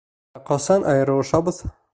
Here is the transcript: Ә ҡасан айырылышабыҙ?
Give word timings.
Ә 0.39 0.41
ҡасан 0.47 0.87
айырылышабыҙ? 0.95 1.65